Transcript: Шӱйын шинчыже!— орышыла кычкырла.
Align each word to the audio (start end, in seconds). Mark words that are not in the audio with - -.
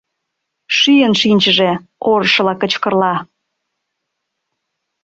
Шӱйын 0.77 1.13
шинчыже!— 1.21 1.71
орышыла 2.11 2.53
кычкырла. 2.61 3.13